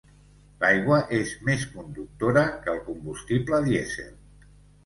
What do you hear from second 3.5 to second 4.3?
dièsel.